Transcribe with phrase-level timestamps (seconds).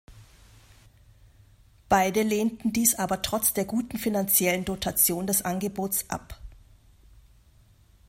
[1.89, 6.41] Beide lehnten dies aber trotz der guten finanziellen Dotation des Angebots ab.